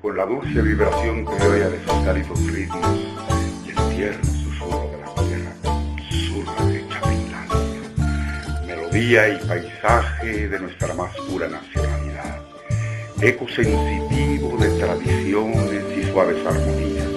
Con 0.00 0.16
la 0.16 0.24
dulce 0.24 0.62
vibración 0.62 1.24
criolla 1.24 1.70
de 1.70 1.78
sus 1.84 2.04
cálidos 2.04 2.40
ritmos 2.52 2.98
y 3.66 3.70
el 3.70 3.96
tierno 3.96 4.24
susurro 4.24 4.90
de 4.92 4.98
la 4.98 5.14
tierra, 5.26 5.52
surra 6.28 6.64
de 6.66 6.88
Chapinlandia, 6.88 8.64
melodía 8.64 9.28
y 9.28 9.46
paisaje 9.48 10.48
de 10.48 10.60
nuestra 10.60 10.94
más 10.94 11.12
pura 11.28 11.48
nacionalidad, 11.48 12.42
eco 13.20 13.48
sensitivo 13.48 14.56
de 14.58 14.68
tradiciones 14.78 15.84
y 15.98 16.12
suaves 16.12 16.46
armonías, 16.46 17.08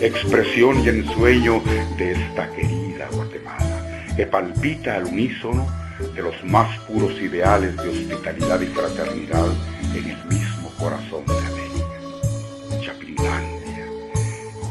expresión 0.00 0.80
y 0.82 0.88
ensueño 0.88 1.62
de 1.98 2.12
esta 2.12 2.50
querida 2.52 3.08
Guatemala, 3.12 4.06
que 4.16 4.26
palpita 4.26 4.96
al 4.96 5.04
unísono 5.04 5.66
de 6.14 6.22
los 6.22 6.42
más 6.44 6.78
puros 6.86 7.12
ideales 7.20 7.76
de 7.76 7.88
hospitalidad 7.90 8.58
y 8.58 8.66
fraternidad 8.68 9.48
en 9.94 10.10
el 10.10 10.24
mismo 10.30 10.72
corazón 10.78 11.24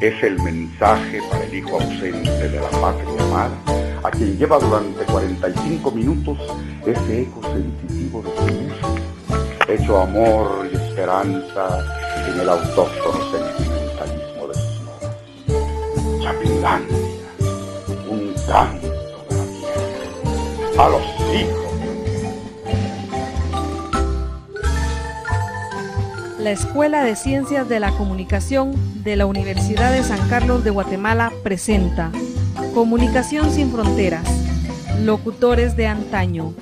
es 0.01 0.23
el 0.23 0.41
mensaje 0.41 1.21
para 1.29 1.43
el 1.43 1.53
hijo 1.53 1.79
ausente 1.79 2.49
de 2.49 2.59
la 2.59 2.69
patria 2.69 3.23
amada, 3.23 3.55
a 4.03 4.09
quien 4.09 4.35
lleva 4.35 4.57
durante 4.57 5.05
45 5.05 5.91
minutos 5.91 6.39
ese 6.87 7.21
eco 7.21 7.41
sensitivo 7.43 8.23
de 8.23 8.29
su 8.35 8.41
música, 8.41 8.87
hecho 9.67 10.01
amor 10.01 10.67
y 10.71 10.75
esperanza 10.75 11.85
en 12.27 12.39
el 12.39 12.49
autóctono 12.49 13.19
sentimentalismo 13.31 14.47
de 14.47 14.53
sus 14.55 14.81
notas. 14.81 15.17
Chapinlandia, 16.23 16.97
un 18.09 18.33
canto 18.47 18.87
de 19.29 19.35
la 19.37 19.45
tierra, 20.73 20.83
a 20.83 20.89
los 20.89 21.03
hijos 21.35 21.61
La 26.39 26.49
Escuela 26.49 27.03
de 27.03 27.15
Ciencias 27.15 27.69
de 27.69 27.79
la 27.79 27.91
Comunicación 27.91 28.73
de 29.03 29.15
la 29.15 29.25
Universidad 29.25 29.91
de 29.91 30.03
San 30.03 30.29
Carlos 30.29 30.63
de 30.63 30.69
Guatemala 30.69 31.31
presenta 31.43 32.11
Comunicación 32.73 33.51
sin 33.51 33.71
Fronteras, 33.71 34.27
locutores 35.03 35.75
de 35.75 35.87
antaño. 35.87 36.53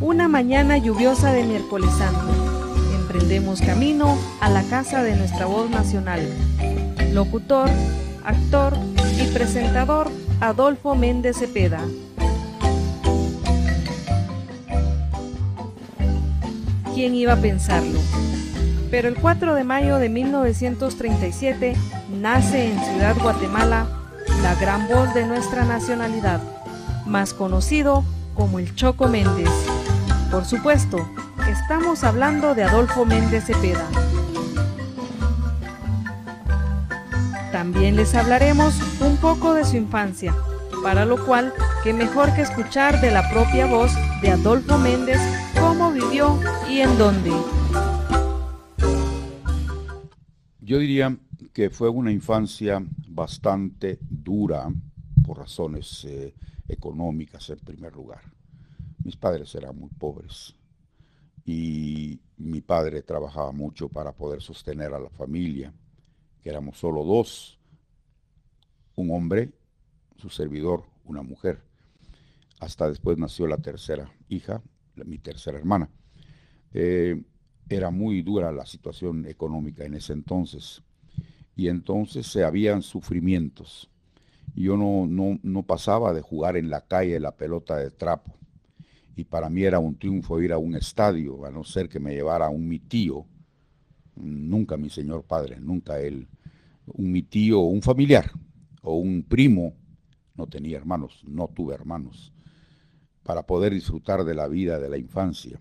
Una 0.00 0.28
mañana 0.28 0.78
lluviosa 0.78 1.32
de 1.32 1.44
miércoles 1.44 1.90
santo, 1.98 2.32
emprendemos 2.94 3.60
camino 3.60 4.16
a 4.40 4.48
la 4.48 4.62
casa 4.62 5.02
de 5.02 5.16
nuestra 5.16 5.46
voz 5.46 5.68
nacional. 5.68 6.20
Locutor, 7.12 7.68
actor 8.24 8.74
y 9.20 9.26
presentador 9.32 10.10
Adolfo 10.40 10.94
Méndez 10.94 11.38
Cepeda. 11.38 11.80
¿Quién 16.98 17.14
iba 17.14 17.34
a 17.34 17.36
pensarlo? 17.36 18.00
Pero 18.90 19.06
el 19.06 19.14
4 19.14 19.54
de 19.54 19.62
mayo 19.62 19.98
de 19.98 20.08
1937 20.08 21.76
nace 22.20 22.72
en 22.72 22.84
Ciudad 22.86 23.14
Guatemala 23.22 23.86
la 24.42 24.56
gran 24.56 24.88
voz 24.88 25.14
de 25.14 25.24
nuestra 25.24 25.64
nacionalidad, 25.64 26.40
más 27.06 27.34
conocido 27.34 28.02
como 28.34 28.58
el 28.58 28.74
Choco 28.74 29.06
Méndez. 29.06 29.48
Por 30.32 30.44
supuesto, 30.44 31.08
estamos 31.48 32.02
hablando 32.02 32.56
de 32.56 32.64
Adolfo 32.64 33.04
Méndez 33.04 33.44
Cepeda. 33.44 33.86
También 37.52 37.94
les 37.94 38.12
hablaremos 38.16 38.74
un 38.98 39.18
poco 39.18 39.54
de 39.54 39.64
su 39.64 39.76
infancia, 39.76 40.34
para 40.82 41.04
lo 41.04 41.24
cual, 41.24 41.54
qué 41.84 41.92
mejor 41.92 42.34
que 42.34 42.42
escuchar 42.42 43.00
de 43.00 43.12
la 43.12 43.30
propia 43.30 43.66
voz 43.66 43.92
de 44.20 44.32
Adolfo 44.32 44.78
Méndez 44.78 45.20
cómo 45.78 45.92
vivió 45.92 46.36
y 46.68 46.80
en 46.80 46.98
dónde. 46.98 47.30
Yo 50.60 50.78
diría 50.78 51.16
que 51.52 51.70
fue 51.70 51.88
una 51.88 52.10
infancia 52.10 52.84
bastante 53.08 53.98
dura 54.02 54.68
por 55.24 55.38
razones 55.38 56.04
eh, 56.04 56.34
económicas 56.66 57.48
en 57.50 57.60
primer 57.60 57.94
lugar. 57.94 58.22
Mis 59.04 59.16
padres 59.16 59.54
eran 59.54 59.78
muy 59.78 59.90
pobres 59.90 60.54
y 61.44 62.20
mi 62.36 62.60
padre 62.60 63.02
trabajaba 63.02 63.52
mucho 63.52 63.88
para 63.88 64.12
poder 64.12 64.42
sostener 64.42 64.92
a 64.92 64.98
la 64.98 65.10
familia, 65.10 65.72
que 66.42 66.50
éramos 66.50 66.76
solo 66.76 67.04
dos, 67.04 67.56
un 68.96 69.12
hombre, 69.12 69.52
su 70.16 70.28
servidor, 70.28 70.82
una 71.04 71.22
mujer. 71.22 71.62
Hasta 72.58 72.88
después 72.88 73.16
nació 73.16 73.46
la 73.46 73.58
tercera 73.58 74.10
hija, 74.28 74.60
mi 75.04 75.18
tercera 75.18 75.58
hermana. 75.58 75.90
Eh, 76.72 77.22
era 77.68 77.90
muy 77.90 78.22
dura 78.22 78.52
la 78.52 78.66
situación 78.66 79.26
económica 79.26 79.84
en 79.84 79.94
ese 79.94 80.12
entonces. 80.12 80.82
Y 81.56 81.68
entonces 81.68 82.26
se 82.26 82.44
habían 82.44 82.82
sufrimientos. 82.82 83.90
Yo 84.54 84.76
no, 84.76 85.06
no, 85.06 85.38
no 85.42 85.62
pasaba 85.64 86.12
de 86.14 86.22
jugar 86.22 86.56
en 86.56 86.70
la 86.70 86.86
calle 86.86 87.20
la 87.20 87.36
pelota 87.36 87.76
de 87.76 87.90
trapo. 87.90 88.34
Y 89.16 89.24
para 89.24 89.50
mí 89.50 89.64
era 89.64 89.78
un 89.78 89.98
triunfo 89.98 90.40
ir 90.40 90.52
a 90.52 90.58
un 90.58 90.76
estadio, 90.76 91.44
a 91.44 91.50
no 91.50 91.64
ser 91.64 91.88
que 91.88 91.98
me 91.98 92.14
llevara 92.14 92.48
un 92.48 92.68
mi 92.68 92.78
tío, 92.78 93.26
nunca 94.14 94.76
mi 94.76 94.90
señor 94.90 95.24
padre, 95.24 95.58
nunca 95.60 96.00
él, 96.00 96.28
un 96.86 97.10
mi 97.10 97.22
tío 97.22 97.60
un 97.60 97.82
familiar 97.82 98.30
o 98.80 98.96
un 98.96 99.24
primo, 99.24 99.74
no 100.36 100.46
tenía 100.46 100.76
hermanos, 100.76 101.24
no 101.26 101.48
tuve 101.48 101.74
hermanos 101.74 102.32
para 103.28 103.42
poder 103.42 103.74
disfrutar 103.74 104.24
de 104.24 104.34
la 104.34 104.48
vida, 104.48 104.78
de 104.78 104.88
la 104.88 104.96
infancia. 104.96 105.60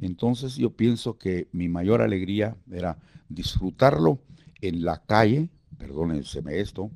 Entonces 0.00 0.56
yo 0.56 0.70
pienso 0.70 1.18
que 1.18 1.46
mi 1.52 1.68
mayor 1.68 2.00
alegría 2.00 2.56
era 2.72 2.96
disfrutarlo 3.28 4.22
en 4.62 4.82
la 4.82 5.02
calle, 5.02 5.50
perdónenseme 5.76 6.58
esto, 6.58 6.90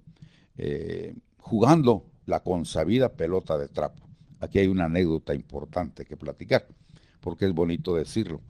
eh, 0.57 1.15
jugando 1.37 2.07
la 2.25 2.41
consabida 2.41 3.13
pelota 3.13 3.59
de 3.59 3.69
trapo. 3.69 4.09
Aquí 4.41 4.59
hay 4.59 4.69
una 4.69 4.87
anécdota 4.87 5.35
importante 5.35 6.07
que 6.07 6.17
platicar, 6.17 6.67
porque 7.21 7.45
es 7.45 7.53
bonito 7.53 7.95
decirlo. 7.95 8.41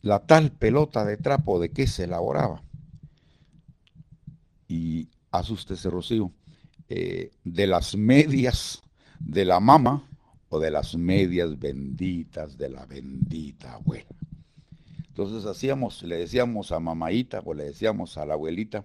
La 0.00 0.20
tal 0.20 0.52
pelota 0.52 1.04
de 1.04 1.16
trapo, 1.16 1.58
¿de 1.58 1.72
qué 1.72 1.88
se 1.88 2.04
elaboraba? 2.04 2.62
Y 4.68 5.08
asústese, 5.32 5.90
Rocío, 5.90 6.30
eh, 6.88 7.32
de 7.42 7.66
las 7.66 7.96
medias 7.96 8.83
de 9.20 9.44
la 9.44 9.60
mama 9.60 10.08
o 10.48 10.58
de 10.58 10.70
las 10.70 10.96
medias 10.96 11.58
benditas 11.58 12.56
de 12.56 12.68
la 12.68 12.86
bendita 12.86 13.74
abuela. 13.74 14.06
Entonces 15.08 15.46
hacíamos, 15.46 16.02
le 16.02 16.16
decíamos 16.16 16.72
a 16.72 16.80
mamaita 16.80 17.40
o 17.44 17.54
le 17.54 17.64
decíamos 17.64 18.18
a 18.18 18.26
la 18.26 18.34
abuelita 18.34 18.84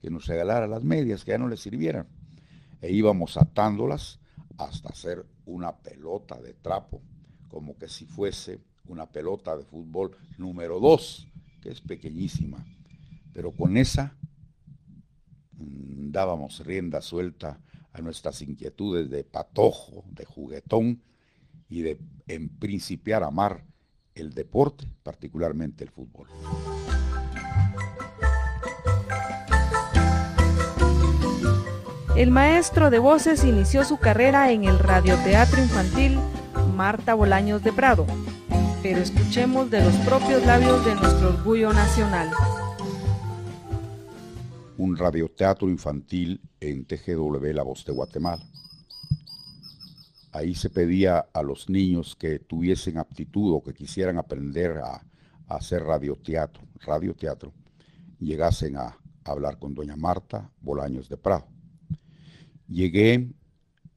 que 0.00 0.10
nos 0.10 0.26
regalara 0.26 0.66
las 0.66 0.84
medias, 0.84 1.24
que 1.24 1.30
ya 1.30 1.38
no 1.38 1.48
le 1.48 1.56
sirvieran. 1.56 2.06
E 2.82 2.92
íbamos 2.92 3.38
atándolas 3.38 4.20
hasta 4.58 4.90
hacer 4.90 5.24
una 5.46 5.76
pelota 5.76 6.40
de 6.40 6.52
trapo, 6.52 7.00
como 7.48 7.76
que 7.78 7.88
si 7.88 8.04
fuese 8.04 8.60
una 8.86 9.06
pelota 9.06 9.56
de 9.56 9.64
fútbol 9.64 10.16
número 10.36 10.80
dos, 10.80 11.26
que 11.62 11.70
es 11.70 11.80
pequeñísima. 11.80 12.64
Pero 13.32 13.52
con 13.52 13.76
esa 13.76 14.14
mm, 15.52 16.10
dábamos 16.10 16.64
rienda 16.64 17.00
suelta 17.00 17.58
a 17.94 18.02
nuestras 18.02 18.42
inquietudes 18.42 19.08
de 19.08 19.24
patojo, 19.24 20.04
de 20.10 20.24
juguetón 20.24 21.00
y 21.68 21.82
de 21.82 21.98
en 22.26 22.48
principiar 22.48 23.22
a 23.22 23.28
amar 23.28 23.64
el 24.14 24.34
deporte, 24.34 24.86
particularmente 25.02 25.84
el 25.84 25.90
fútbol. 25.90 26.28
El 32.16 32.30
maestro 32.30 32.90
de 32.90 32.98
voces 32.98 33.44
inició 33.44 33.84
su 33.84 33.98
carrera 33.98 34.52
en 34.52 34.64
el 34.64 34.78
radioteatro 34.78 35.60
infantil 35.60 36.18
Marta 36.74 37.14
Bolaños 37.14 37.62
de 37.62 37.72
Prado, 37.72 38.06
pero 38.82 38.98
escuchemos 38.98 39.70
de 39.70 39.82
los 39.82 39.94
propios 40.06 40.44
labios 40.46 40.84
de 40.84 40.94
nuestro 40.94 41.28
orgullo 41.30 41.72
nacional 41.72 42.30
un 44.84 44.98
radioteatro 44.98 45.70
infantil 45.70 46.42
en 46.60 46.84
TGW 46.84 47.52
La 47.54 47.62
Voz 47.62 47.86
de 47.86 47.92
Guatemala. 47.92 48.44
Ahí 50.30 50.54
se 50.54 50.68
pedía 50.68 51.20
a 51.32 51.42
los 51.42 51.70
niños 51.70 52.14
que 52.14 52.38
tuviesen 52.38 52.98
aptitud 52.98 53.54
o 53.54 53.62
que 53.62 53.72
quisieran 53.72 54.18
aprender 54.18 54.76
a, 54.78 55.02
hacer 55.46 55.82
radioteatro, 55.82 56.62
radioteatro, 56.80 57.52
llegasen 58.18 58.76
a, 58.76 58.98
hablar 59.24 59.58
con 59.58 59.74
doña 59.74 59.96
Marta 59.96 60.50
Bolaños 60.60 61.08
de 61.08 61.16
Prado. 61.16 61.46
Llegué, 62.68 63.32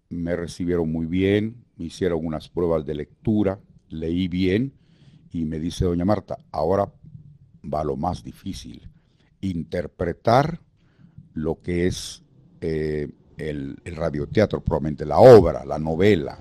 me 0.08 0.38
recibieron 0.38 0.90
muy 0.90 1.06
bien, 1.06 1.66
me 1.76 1.86
hicieron 1.86 2.26
unas 2.26 2.48
pruebas 2.48 2.86
de 2.86 2.96
lectura, 2.96 3.60
leí 3.90 4.30
bien 4.30 4.74
y 5.34 5.44
me 5.44 5.60
dice 5.60 5.84
doña 5.84 6.06
Marta, 6.06 6.38
ahora 6.50 6.94
va 7.62 7.84
lo 7.84 7.98
más 7.98 8.24
difícil, 8.24 8.90
interpretar 9.42 10.62
lo 11.38 11.62
que 11.62 11.88
es 11.88 12.24
eh, 12.62 13.10
el, 13.38 13.78
radioteatro, 13.86 14.62
probablemente 14.62 15.06
la 15.06 15.20
obra, 15.20 15.64
la 15.64 15.78
novela. 15.78 16.40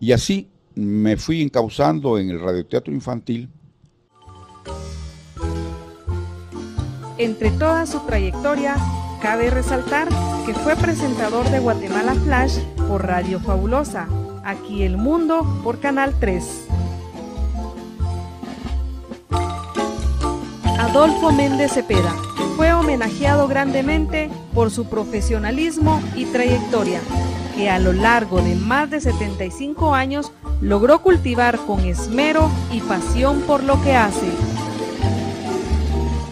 Y 0.00 0.12
así 0.12 0.50
me 0.74 1.16
fui 1.16 1.42
encauzando 1.42 2.18
en 2.18 2.30
el 2.30 2.40
radioteatro 2.40 2.92
infantil. 2.92 3.48
Entre 7.18 7.50
toda 7.50 7.86
su 7.86 8.00
trayectoria, 8.00 8.76
cabe 9.22 9.50
resaltar 9.50 10.08
que 10.46 10.54
fue 10.54 10.74
presentador 10.74 11.48
de 11.50 11.60
Guatemala 11.60 12.14
Flash 12.14 12.58
por 12.88 13.06
Radio 13.06 13.40
Fabulosa, 13.40 14.08
aquí 14.42 14.82
El 14.82 14.96
Mundo 14.96 15.46
por 15.62 15.80
Canal 15.80 16.18
3. 16.18 16.66
Adolfo 20.78 21.30
Méndez 21.30 21.72
Cepeda 21.72 22.29
fue 22.56 22.72
homenajeado 22.72 23.48
grandemente 23.48 24.30
por 24.54 24.70
su 24.70 24.86
profesionalismo 24.86 26.02
y 26.14 26.26
trayectoria, 26.26 27.00
que 27.56 27.70
a 27.70 27.78
lo 27.78 27.92
largo 27.92 28.40
de 28.40 28.54
más 28.56 28.90
de 28.90 29.00
75 29.00 29.94
años 29.94 30.32
logró 30.60 31.02
cultivar 31.02 31.58
con 31.58 31.80
esmero 31.80 32.50
y 32.72 32.80
pasión 32.80 33.40
por 33.42 33.62
lo 33.62 33.80
que 33.82 33.94
hace. 33.94 34.30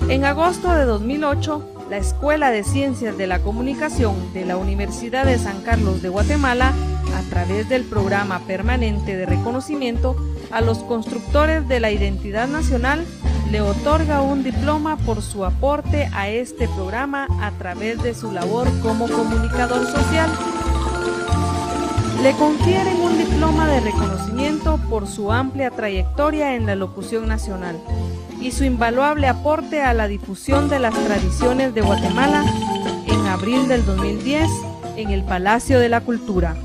En 0.08 0.24
agosto 0.24 0.74
de 0.74 0.84
2008, 0.84 1.74
la 1.90 1.96
Escuela 1.96 2.50
de 2.50 2.64
Ciencias 2.64 3.16
de 3.16 3.26
la 3.26 3.40
Comunicación 3.40 4.32
de 4.32 4.44
la 4.44 4.56
Universidad 4.56 5.24
de 5.24 5.38
San 5.38 5.62
Carlos 5.62 6.02
de 6.02 6.08
Guatemala, 6.08 6.72
a 7.16 7.22
través 7.30 7.68
del 7.68 7.84
programa 7.84 8.40
permanente 8.40 9.16
de 9.16 9.26
reconocimiento 9.26 10.16
a 10.50 10.60
los 10.60 10.78
constructores 10.78 11.66
de 11.68 11.80
la 11.80 11.90
identidad 11.90 12.48
nacional, 12.48 13.04
le 13.50 13.60
otorga 13.60 14.22
un 14.22 14.42
diploma 14.42 14.96
por 14.96 15.22
su 15.22 15.44
aporte 15.44 16.08
a 16.12 16.28
este 16.28 16.68
programa 16.68 17.26
a 17.40 17.50
través 17.52 18.02
de 18.02 18.14
su 18.14 18.32
labor 18.32 18.68
como 18.82 19.08
comunicador 19.08 19.86
social 19.86 20.30
le 22.22 22.32
confieren 22.32 23.00
un 23.00 23.16
diploma 23.16 23.68
de 23.68 23.78
reconocimiento 23.78 24.80
por 24.90 25.06
su 25.06 25.30
amplia 25.30 25.70
trayectoria 25.70 26.56
en 26.56 26.66
la 26.66 26.74
locución 26.74 27.28
nacional 27.28 27.78
y 28.40 28.50
su 28.50 28.64
invaluable 28.64 29.28
aporte 29.28 29.82
a 29.82 29.94
la 29.94 30.08
difusión 30.08 30.68
de 30.68 30.80
las 30.80 30.94
tradiciones 30.94 31.74
de 31.74 31.80
Guatemala 31.80 32.44
en 33.06 33.26
abril 33.26 33.68
del 33.68 33.86
2010 33.86 34.50
en 34.96 35.10
el 35.10 35.22
Palacio 35.22 35.78
de 35.78 35.88
la 35.88 36.00
Cultura. 36.00 36.56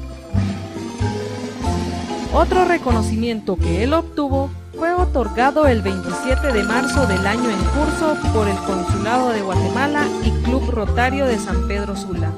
Otro 2.34 2.66
reconocimiento 2.66 3.56
que 3.56 3.84
él 3.84 3.94
obtuvo 3.94 4.50
fue 4.76 4.94
otorgado 4.94 5.68
el 5.68 5.82
27 5.82 6.52
de 6.52 6.64
marzo 6.64 7.06
del 7.06 7.26
año 7.26 7.50
en 7.50 7.64
curso 7.66 8.18
por 8.34 8.48
el 8.48 8.58
Consulado 8.58 9.30
de 9.30 9.42
Guatemala 9.42 10.08
y 10.24 10.32
Club 10.44 10.70
Rotario 10.72 11.26
de 11.26 11.38
San 11.38 11.68
Pedro 11.68 11.96
Sula 11.96 12.32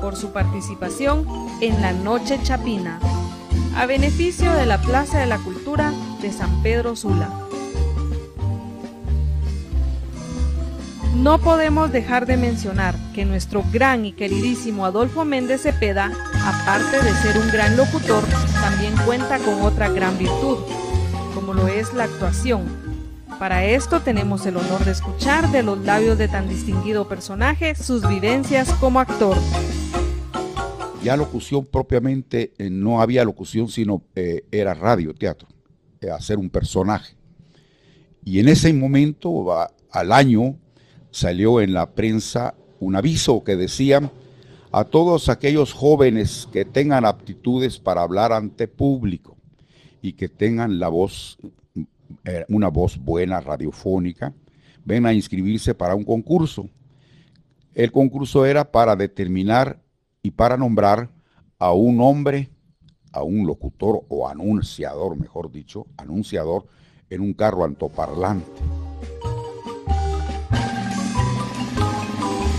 por 0.00 0.16
su 0.16 0.32
participación 0.32 1.26
en 1.60 1.80
la 1.80 1.92
Noche 1.92 2.38
Chapina, 2.42 3.00
a 3.76 3.86
beneficio 3.86 4.52
de 4.52 4.66
la 4.66 4.80
Plaza 4.80 5.18
de 5.18 5.26
la 5.26 5.38
Cultura 5.38 5.92
de 6.20 6.30
San 6.32 6.62
Pedro 6.62 6.94
Sula. 6.94 7.28
No 11.16 11.38
podemos 11.38 11.90
dejar 11.90 12.26
de 12.26 12.36
mencionar 12.36 12.94
que 13.14 13.24
nuestro 13.24 13.64
gran 13.72 14.04
y 14.04 14.12
queridísimo 14.12 14.84
Adolfo 14.84 15.24
Méndez 15.24 15.62
Cepeda, 15.62 16.12
aparte 16.44 17.02
de 17.02 17.12
ser 17.14 17.38
un 17.38 17.50
gran 17.50 17.76
locutor, 17.76 18.22
también 18.60 18.94
cuenta 19.06 19.38
con 19.38 19.62
otra 19.62 19.88
gran 19.88 20.18
virtud, 20.18 20.58
lo 21.56 21.68
es 21.68 21.92
la 21.94 22.04
actuación. 22.04 22.64
Para 23.38 23.64
esto 23.64 24.00
tenemos 24.00 24.46
el 24.46 24.56
honor 24.56 24.84
de 24.84 24.92
escuchar 24.92 25.50
de 25.50 25.62
los 25.62 25.78
labios 25.80 26.16
de 26.18 26.28
tan 26.28 26.48
distinguido 26.48 27.08
personaje 27.08 27.74
sus 27.74 28.06
vivencias 28.06 28.72
como 28.74 29.00
actor 29.00 29.36
ya 31.06 31.16
locución 31.16 31.64
propiamente, 31.64 32.52
eh, 32.58 32.68
no 32.68 33.00
había 33.00 33.24
locución, 33.24 33.68
sino 33.68 34.02
eh, 34.16 34.42
era 34.50 34.74
radio, 34.74 35.14
teatro, 35.14 35.46
eh, 36.00 36.10
hacer 36.10 36.36
un 36.36 36.50
personaje. 36.50 37.14
Y 38.24 38.40
en 38.40 38.48
ese 38.48 38.72
momento, 38.72 39.46
al 39.92 40.10
año, 40.10 40.56
salió 41.12 41.60
en 41.60 41.74
la 41.74 41.92
prensa 41.92 42.56
un 42.80 42.96
aviso 42.96 43.44
que 43.44 43.54
decía 43.54 44.10
a 44.72 44.82
todos 44.82 45.28
aquellos 45.28 45.72
jóvenes 45.72 46.48
que 46.52 46.64
tengan 46.64 47.04
aptitudes 47.04 47.78
para 47.78 48.02
hablar 48.02 48.32
ante 48.32 48.66
público 48.66 49.35
y 50.02 50.12
que 50.12 50.28
tengan 50.28 50.78
la 50.78 50.88
voz, 50.88 51.38
una 52.48 52.68
voz 52.68 52.98
buena 52.98 53.40
radiofónica, 53.40 54.32
ven 54.84 55.06
a 55.06 55.12
inscribirse 55.12 55.74
para 55.74 55.94
un 55.94 56.04
concurso. 56.04 56.68
El 57.74 57.92
concurso 57.92 58.46
era 58.46 58.70
para 58.70 58.96
determinar 58.96 59.80
y 60.22 60.30
para 60.30 60.56
nombrar 60.56 61.10
a 61.58 61.72
un 61.72 62.00
hombre, 62.00 62.50
a 63.12 63.22
un 63.22 63.46
locutor 63.46 64.04
o 64.08 64.28
anunciador, 64.28 65.16
mejor 65.16 65.50
dicho, 65.50 65.86
anunciador 65.96 66.66
en 67.10 67.20
un 67.20 67.32
carro 67.32 67.64
antoparlante. 67.64 68.50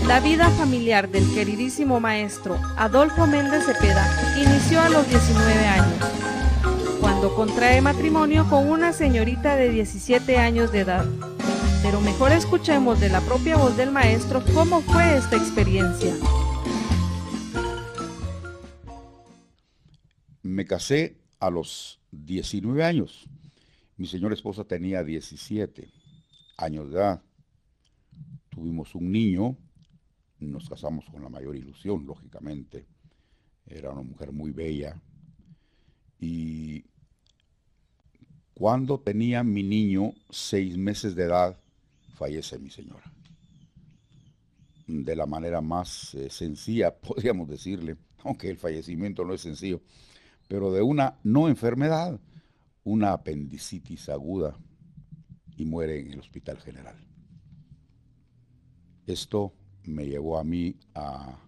La 0.06 0.20
vida 0.20 0.48
familiar 0.50 1.10
del 1.10 1.30
queridísimo 1.34 2.00
maestro 2.00 2.56
Adolfo 2.78 3.26
Méndez 3.26 3.66
Cepeda 3.66 4.06
inició 4.38 4.80
a 4.80 4.88
los 4.88 5.06
19 5.06 5.66
años, 5.66 5.98
contrae 7.26 7.80
matrimonio 7.80 8.48
con 8.48 8.70
una 8.70 8.92
señorita 8.92 9.56
de 9.56 9.70
17 9.70 10.36
años 10.36 10.70
de 10.70 10.80
edad. 10.80 11.04
Pero 11.82 12.00
mejor 12.00 12.30
escuchemos 12.30 13.00
de 13.00 13.08
la 13.08 13.20
propia 13.20 13.56
voz 13.56 13.76
del 13.76 13.90
maestro 13.90 14.42
cómo 14.54 14.80
fue 14.82 15.16
esta 15.16 15.36
experiencia. 15.36 16.14
Me 20.42 20.64
casé 20.64 21.16
a 21.40 21.50
los 21.50 22.00
19 22.12 22.84
años. 22.84 23.28
Mi 23.96 24.06
señora 24.06 24.34
esposa 24.34 24.62
tenía 24.64 25.02
17 25.02 25.90
años 26.56 26.90
de 26.90 26.96
edad. 26.98 27.22
Tuvimos 28.48 28.94
un 28.94 29.10
niño, 29.10 29.56
nos 30.38 30.68
casamos 30.68 31.04
con 31.10 31.22
la 31.22 31.28
mayor 31.28 31.56
ilusión, 31.56 32.06
lógicamente. 32.06 32.86
Era 33.66 33.90
una 33.90 34.02
mujer 34.02 34.30
muy 34.30 34.52
bella. 34.52 35.00
Y 36.20 36.84
cuando 38.58 38.98
tenía 38.98 39.44
mi 39.44 39.62
niño 39.62 40.14
seis 40.30 40.76
meses 40.76 41.14
de 41.14 41.22
edad, 41.22 41.56
fallece 42.14 42.58
mi 42.58 42.70
señora. 42.70 43.04
De 44.88 45.14
la 45.14 45.26
manera 45.26 45.60
más 45.60 46.12
eh, 46.14 46.28
sencilla, 46.28 46.92
podríamos 47.00 47.48
decirle, 47.48 47.96
aunque 48.24 48.50
el 48.50 48.58
fallecimiento 48.58 49.24
no 49.24 49.32
es 49.32 49.42
sencillo, 49.42 49.80
pero 50.48 50.72
de 50.72 50.82
una 50.82 51.20
no 51.22 51.48
enfermedad, 51.48 52.18
una 52.82 53.12
apendicitis 53.12 54.08
aguda 54.08 54.56
y 55.56 55.64
muere 55.64 56.00
en 56.00 56.10
el 56.10 56.18
Hospital 56.18 56.58
General. 56.58 56.96
Esto 59.06 59.52
me 59.84 60.04
llevó 60.04 60.36
a 60.36 60.42
mí 60.42 60.74
a, 60.94 61.38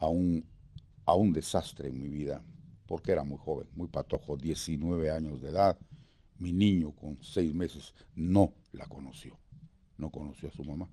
un, 0.00 0.46
a 1.04 1.14
un 1.14 1.34
desastre 1.34 1.90
en 1.90 2.00
mi 2.00 2.08
vida, 2.08 2.42
porque 2.86 3.12
era 3.12 3.22
muy 3.22 3.36
joven, 3.36 3.68
muy 3.74 3.88
patojo, 3.88 4.38
19 4.38 5.10
años 5.10 5.42
de 5.42 5.50
edad. 5.50 5.76
Mi 6.38 6.52
niño 6.52 6.92
con 6.92 7.18
seis 7.22 7.54
meses 7.54 7.94
no 8.14 8.54
la 8.72 8.86
conoció, 8.86 9.38
no 9.96 10.10
conoció 10.10 10.48
a 10.48 10.52
su 10.52 10.64
mamá, 10.64 10.88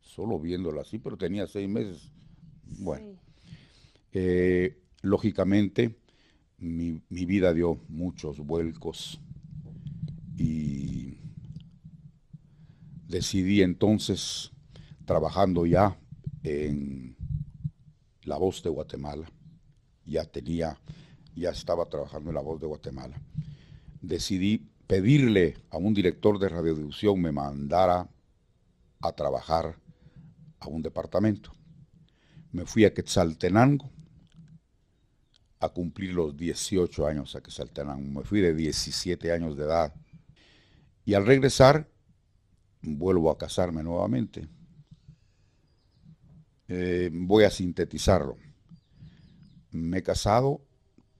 solo 0.00 0.38
viéndola 0.38 0.82
así, 0.82 0.98
pero 0.98 1.16
tenía 1.16 1.46
seis 1.46 1.68
meses. 1.68 2.12
Bueno, 2.62 3.18
eh, 4.12 4.78
lógicamente 5.02 5.96
mi, 6.58 7.02
vida 7.10 7.52
dio 7.52 7.80
muchos 7.88 8.38
vuelcos 8.38 9.20
y 10.36 11.18
decidí 13.08 13.62
entonces, 13.62 14.52
trabajando 15.04 15.66
ya 15.66 15.98
en 16.42 17.16
La 18.22 18.38
Voz 18.38 18.62
de 18.62 18.70
Guatemala, 18.70 19.30
ya 20.04 20.24
tenía, 20.24 20.78
ya 21.34 21.50
estaba 21.50 21.86
trabajando 21.86 22.30
en 22.30 22.34
La 22.34 22.42
Voz 22.42 22.60
de 22.60 22.66
Guatemala, 22.66 23.20
decidí 24.00 24.65
pedirle 24.86 25.56
a 25.70 25.78
un 25.78 25.94
director 25.94 26.38
de 26.38 26.48
radiodifusión 26.48 27.20
me 27.20 27.32
mandara 27.32 28.08
a 29.00 29.12
trabajar 29.12 29.76
a 30.60 30.68
un 30.68 30.82
departamento. 30.82 31.52
Me 32.52 32.64
fui 32.64 32.84
a 32.84 32.94
Quetzaltenango 32.94 33.90
a 35.60 35.68
cumplir 35.70 36.12
los 36.12 36.36
18 36.36 37.06
años 37.06 37.34
a 37.34 37.42
que 37.42 37.50
saltaran. 37.50 38.12
Me 38.12 38.22
fui 38.22 38.40
de 38.40 38.54
17 38.54 39.32
años 39.32 39.56
de 39.56 39.64
edad. 39.64 39.94
Y 41.04 41.14
al 41.14 41.26
regresar, 41.26 41.88
vuelvo 42.82 43.30
a 43.30 43.38
casarme 43.38 43.82
nuevamente. 43.82 44.48
Eh, 46.68 47.10
voy 47.12 47.44
a 47.44 47.50
sintetizarlo. 47.50 48.36
Me 49.70 49.98
he 49.98 50.02
casado 50.02 50.62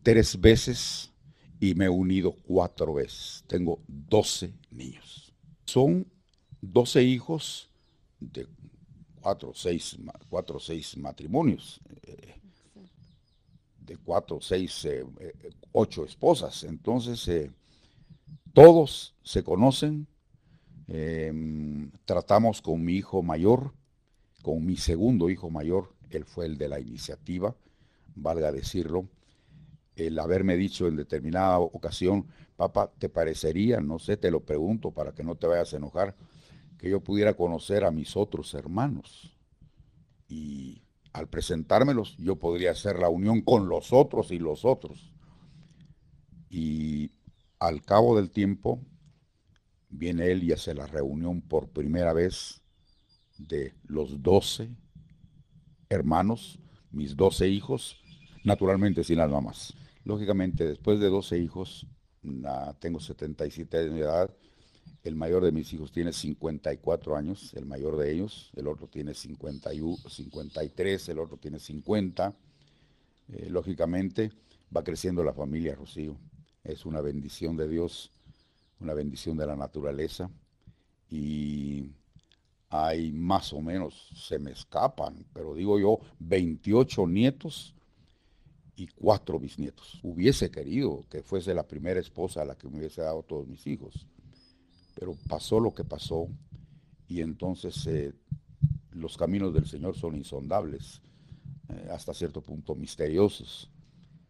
tres 0.03 0.41
veces 0.41 1.13
y 1.61 1.75
me 1.75 1.87
he 1.87 1.89
unido 1.89 2.35
cuatro 2.47 2.95
veces. 2.95 3.45
Tengo 3.47 3.81
12 3.87 4.53
niños. 4.71 5.33
Son 5.65 6.07
12 6.61 7.03
hijos 7.03 7.69
de 8.21 8.47
cuatro 9.21 9.51
o 9.51 9.55
seis, 9.55 9.97
cuatro, 10.29 10.61
seis 10.61 10.97
matrimonios. 10.97 11.81
Eh, 12.03 12.35
de 13.81 13.97
cuatro, 13.97 14.41
seis, 14.41 14.85
eh, 14.85 15.05
eh, 15.21 15.51
ocho 15.73 16.05
esposas. 16.05 16.65
Entonces, 16.65 17.51
todos 18.53 19.15
se 19.23 19.43
conocen. 19.43 20.07
Em, 20.89 21.91
tratamos 22.05 22.63
con 22.63 22.85
mi 22.85 22.95
hijo 22.95 23.23
mayor, 23.23 23.73
con 24.43 24.65
mi 24.65 24.77
segundo 24.77 25.29
hijo 25.29 25.51
mayor, 25.51 25.93
él 26.11 26.25
fue 26.25 26.47
el 26.47 26.57
de 26.57 26.69
la 26.69 26.79
iniciativa, 26.79 27.57
valga 28.15 28.53
decirlo, 28.53 29.09
el 29.97 30.19
haberme 30.19 30.57
dicho 30.57 30.87
en 30.87 30.97
determinada 30.97 31.59
ocasión, 31.59 32.27
papá, 32.57 32.93
¿te 32.99 33.09
parecería, 33.09 33.81
no 33.81 33.99
sé, 33.99 34.17
te 34.17 34.31
lo 34.31 34.45
pregunto 34.45 34.93
para 34.93 35.13
que 35.13 35.25
no 35.25 35.35
te 35.35 35.47
vayas 35.47 35.73
a 35.73 35.79
enojar, 35.79 36.15
que 36.79 36.91
yo 36.91 37.01
pudiera 37.03 37.35
conocer 37.35 37.85
a 37.85 37.91
mis 37.91 38.17
otros 38.17 38.55
hermanos? 38.55 39.35
Y 40.29 40.83
al 41.13 41.29
presentármelos, 41.29 42.17
yo 42.19 42.37
podría 42.37 42.73
hacer 42.73 42.99
la 42.99 43.09
unión 43.09 43.41
con 43.41 43.69
los 43.69 43.93
otros 43.93 44.31
y 44.31 44.39
los 44.39 44.65
otros. 44.65 45.13
Y 46.51 47.11
al 47.59 47.83
cabo 47.83 48.17
del 48.17 48.31
tiempo, 48.31 48.81
viene 49.89 50.31
él 50.31 50.45
y 50.45 50.53
hace 50.53 50.75
la 50.75 50.87
reunión 50.87 51.41
por 51.41 51.71
primera 51.71 52.13
vez 52.13 52.63
de 53.39 53.75
los 53.85 54.23
doce 54.23 54.77
hermanos, 55.89 56.59
mis 56.91 57.17
doce 57.17 57.49
hijos, 57.49 57.97
naturalmente 58.45 59.05
sin 59.05 59.19
las 59.19 59.31
mamás. 59.31 59.75
Lógicamente, 60.07 60.65
después 60.65 61.01
de 61.01 61.09
12 61.09 61.37
hijos, 61.37 61.85
tengo 62.79 63.01
77 63.01 63.77
años 63.77 63.95
de 63.95 64.01
edad, 64.03 64.31
el 65.03 65.17
mayor 65.17 65.45
de 65.45 65.51
mis 65.51 65.73
hijos 65.73 65.91
tiene 65.91 66.13
54 66.13 67.17
años, 67.17 67.53
el 67.55 67.67
mayor 67.67 67.97
de 67.97 68.13
ellos, 68.13 68.53
el 68.55 68.69
otro 68.69 68.87
tiene 68.87 69.15
51, 69.15 69.97
53, 70.09 71.09
el 71.09 71.19
otro 71.19 71.39
tiene 71.39 71.59
50. 71.59 72.37
Eh, 73.33 73.49
lógicamente, 73.51 74.31
va 74.75 74.85
creciendo 74.85 75.25
la 75.25 75.33
familia 75.33 75.75
Rocío. 75.75 76.17
Es 76.63 76.87
una 76.87 77.01
bendición 77.01 77.57
de 77.57 77.67
Dios, 77.67 78.13
una 78.79 78.95
bendición 78.95 79.37
de 79.37 79.47
la 79.49 79.57
naturaleza. 79.57 80.31
Y 81.11 81.91
hay 82.69 83.11
más 83.11 83.53
o 83.53 83.61
menos, 83.61 84.13
se 84.15 84.39
me 84.39 84.53
escapan, 84.53 85.27
pero 85.33 85.53
digo 85.53 85.81
yo, 85.81 85.99
28 86.21 87.09
nietos 87.09 87.76
y 88.77 88.87
cuatro 88.89 89.41
bisnietos. 89.41 89.99
Hubiese 90.03 90.51
querido 90.51 91.05
que 91.11 91.23
fuese 91.23 91.55
la 91.55 91.67
primera 91.67 91.99
esposa 91.99 92.43
a 92.43 92.45
la 92.45 92.57
que 92.57 92.69
me 92.69 92.79
hubiese 92.79 93.01
dado 93.01 93.23
todos 93.23 93.49
mis 93.49 93.67
hijos, 93.67 94.07
pero 94.95 95.17
pasó 95.29 95.59
lo 95.59 95.75
que 95.75 95.85
pasó 95.85 96.29
y 97.09 97.23
entonces 97.23 97.87
eh, 97.87 98.13
los 98.91 99.17
caminos 99.17 99.55
del 99.55 99.67
Señor 99.67 99.97
son 99.97 100.15
insondables, 100.17 101.01
eh, 101.69 101.89
hasta 101.91 102.13
cierto 102.13 102.43
punto 102.43 102.75
misteriosos, 102.75 103.71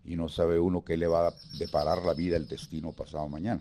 y 0.04 0.14
no 0.14 0.28
sabe 0.28 0.60
uno 0.60 0.84
qué 0.84 0.96
le 0.96 1.08
va 1.08 1.28
a 1.28 1.34
deparar 1.58 2.04
la 2.04 2.14
vida, 2.14 2.36
el 2.36 2.46
destino 2.46 2.92
pasado 2.92 3.28
mañana. 3.28 3.60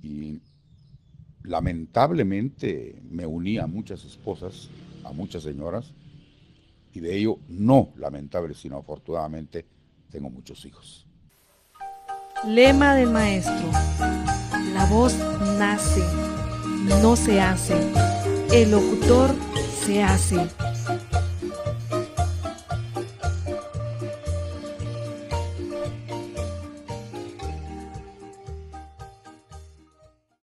Y 0.00 0.40
lamentablemente 1.42 3.02
me 3.10 3.26
uní 3.26 3.58
a 3.58 3.66
muchas 3.66 4.04
esposas, 4.04 4.68
a 5.04 5.12
muchas 5.12 5.42
señoras, 5.42 5.92
y 6.96 7.00
de 7.00 7.14
ello 7.14 7.40
no 7.48 7.92
lamentable, 7.96 8.54
sino 8.54 8.78
afortunadamente 8.78 9.66
tengo 10.10 10.30
muchos 10.30 10.64
hijos. 10.64 11.06
Lema 12.46 12.94
del 12.94 13.10
maestro. 13.10 13.70
La 14.72 14.86
voz 14.86 15.14
nace, 15.58 16.02
no 17.02 17.14
se 17.16 17.38
hace. 17.38 17.74
El 18.50 18.70
locutor 18.70 19.34
se 19.84 20.02
hace. 20.02 20.48